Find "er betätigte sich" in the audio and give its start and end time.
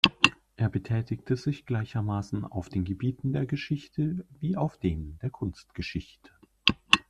0.57-1.67